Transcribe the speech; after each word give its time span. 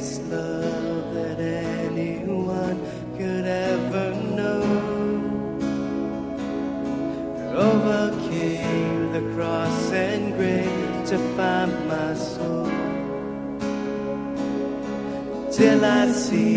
greatest 0.00 0.22
love 0.30 1.14
that 1.14 1.38
anyone 1.40 2.78
could 3.18 3.44
ever 3.44 4.14
know. 4.34 4.62
Overcame 7.54 9.12
the 9.12 9.34
cross 9.34 9.92
and 9.92 10.34
grave 10.36 11.06
to 11.06 11.18
find 11.36 11.72
my 11.86 12.14
soul. 12.14 12.70
Till 15.52 15.84
I 15.84 16.10
see 16.12 16.54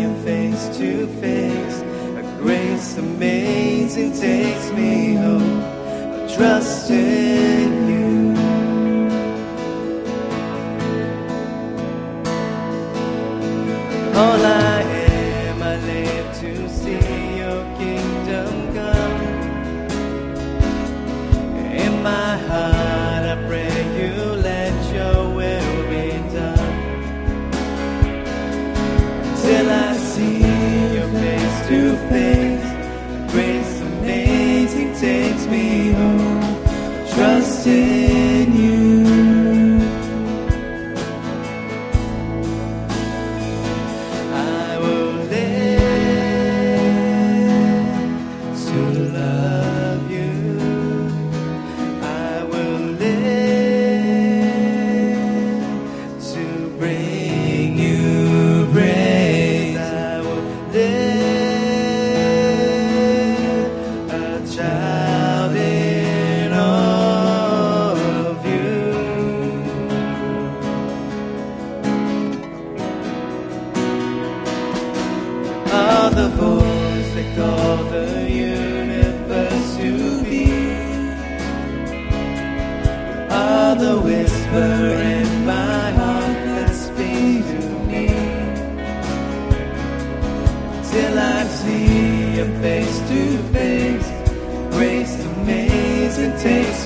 you 0.00 0.14
face 0.24 0.78
to 0.78 1.06
face, 1.20 1.80
a 2.16 2.38
grace 2.40 2.96
amazing 2.96 4.12
takes 4.12 4.70
me 4.70 5.14
home. 5.14 5.62
I 5.62 6.34
trust 6.34 6.90
in. 6.90 7.65
still 37.66 37.95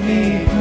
me 0.00 0.57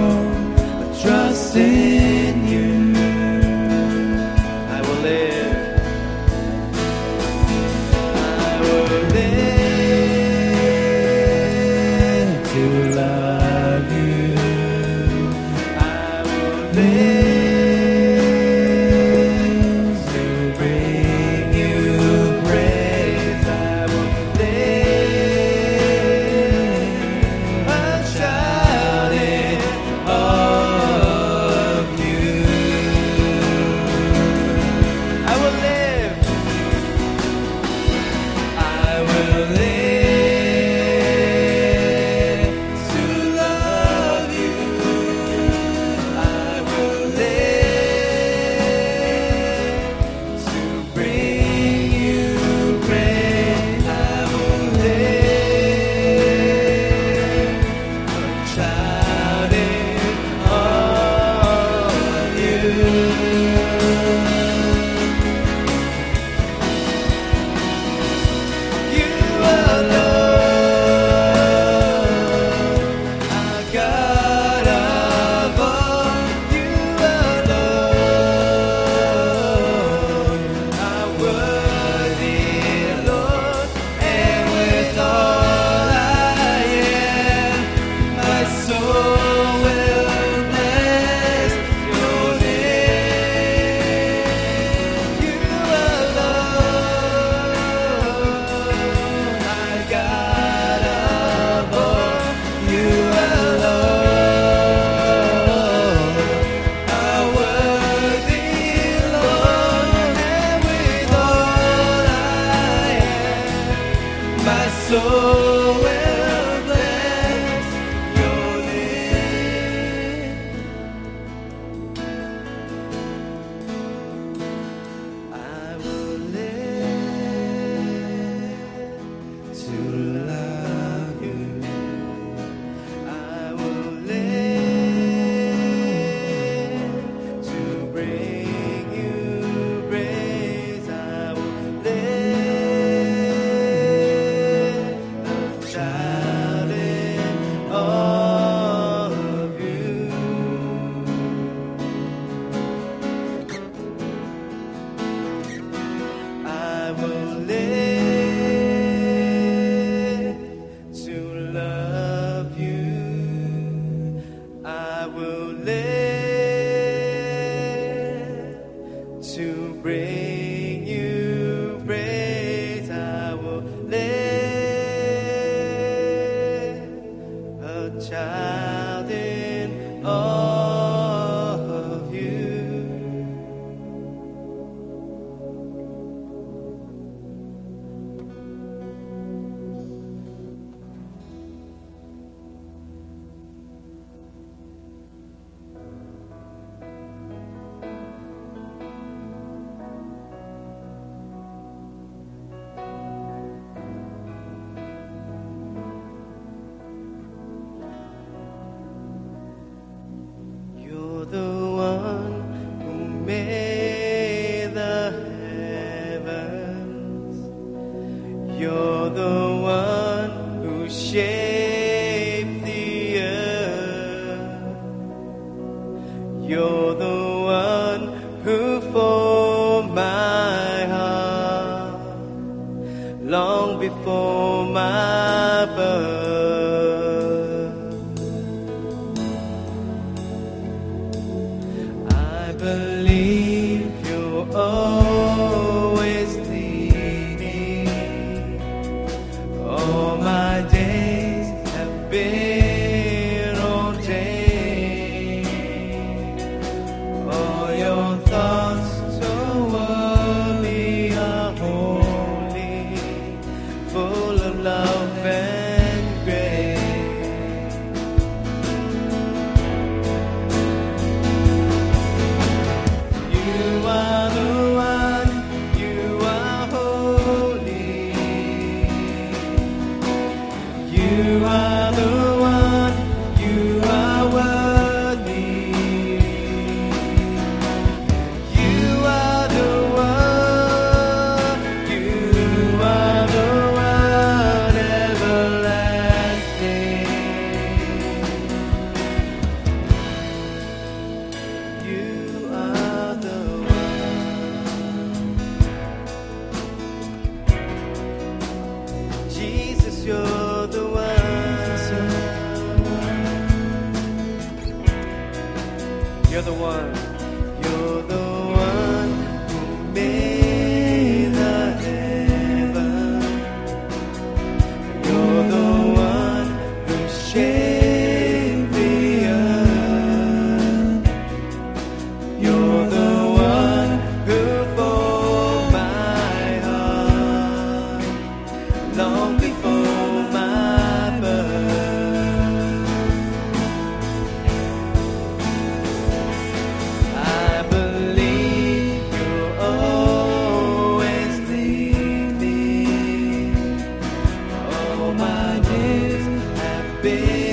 baby. 357.07 357.46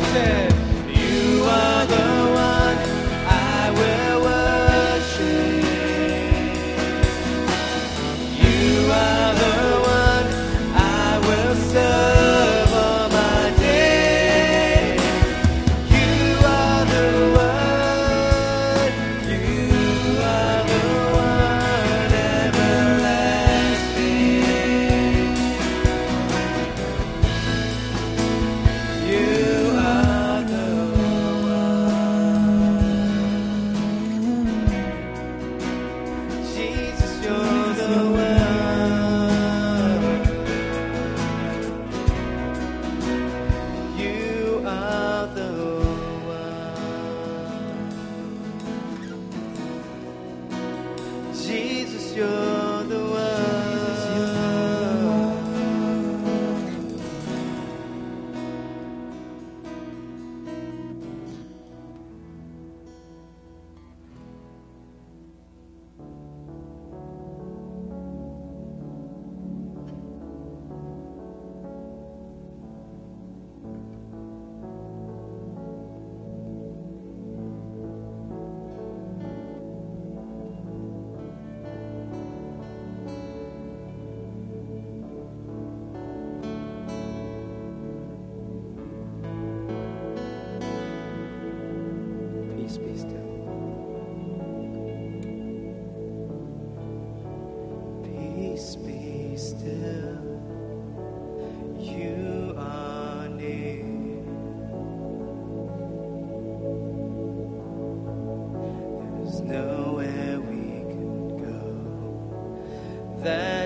Yeah. 0.00 0.49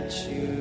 You 0.05 0.54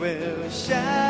will 0.00 0.50
shout 0.50 1.03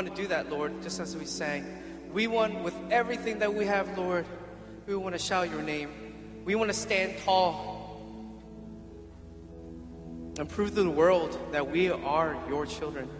want 0.00 0.16
to 0.16 0.22
do 0.22 0.28
that, 0.28 0.50
Lord, 0.50 0.82
just 0.82 0.98
as 0.98 1.14
we 1.14 1.26
sang. 1.26 1.62
We 2.10 2.26
want, 2.26 2.64
with 2.64 2.74
everything 2.90 3.40
that 3.40 3.52
we 3.52 3.66
have, 3.66 3.98
Lord, 3.98 4.24
we 4.86 4.96
want 4.96 5.14
to 5.14 5.18
shout 5.18 5.50
your 5.50 5.60
name. 5.60 5.90
We 6.46 6.54
want 6.54 6.70
to 6.70 6.74
stand 6.74 7.18
tall 7.22 8.00
and 10.38 10.48
prove 10.48 10.74
to 10.74 10.82
the 10.82 10.90
world 10.90 11.38
that 11.52 11.70
we 11.70 11.90
are 11.90 12.34
your 12.48 12.64
children. 12.64 13.10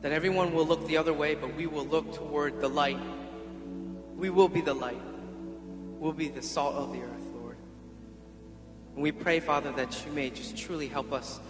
That 0.00 0.12
everyone 0.12 0.54
will 0.54 0.64
look 0.64 0.86
the 0.86 0.96
other 0.96 1.12
way, 1.12 1.34
but 1.34 1.54
we 1.54 1.66
will 1.66 1.84
look 1.84 2.14
toward 2.14 2.62
the 2.62 2.68
light. 2.68 2.98
We 4.16 4.30
will 4.30 4.48
be 4.48 4.62
the 4.62 4.72
light. 4.72 5.02
We'll 5.98 6.14
be 6.14 6.28
the 6.28 6.40
salt 6.40 6.76
of 6.76 6.94
the 6.94 7.02
earth, 7.02 7.26
Lord. 7.34 7.58
And 8.94 9.02
we 9.02 9.12
pray, 9.12 9.40
Father, 9.40 9.70
that 9.72 10.02
you 10.06 10.12
may 10.12 10.30
just 10.30 10.56
truly 10.56 10.88
help 10.88 11.12
us 11.12 11.40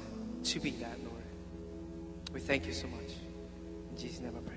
to 0.42 0.58
be 0.58 0.70
that. 0.70 1.01
We 2.32 2.40
thank 2.40 2.66
you 2.66 2.72
so 2.72 2.86
much. 2.88 3.12
In 3.90 3.96
Jesus' 3.98 4.20
name 4.20 4.34
I 4.36 4.40
pray. 4.48 4.51